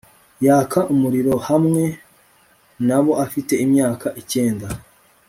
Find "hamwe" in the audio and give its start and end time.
1.47-1.83